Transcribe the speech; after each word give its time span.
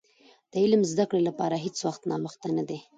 د 0.51 0.53
علم 0.63 0.81
زدي 0.91 1.05
کړي 1.09 1.21
لپاره 1.29 1.55
هيڅ 1.63 1.75
وخت 1.87 2.01
ناوخته 2.09 2.47
نه 2.57 2.63
دي. 2.69 2.79